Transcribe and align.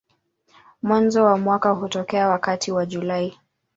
Mwanzo 0.83 1.25
wa 1.25 1.37
mwaka 1.37 1.69
hutokea 1.69 2.27
wakati 2.27 2.71
wa 2.71 2.85
Julai. 2.85 3.37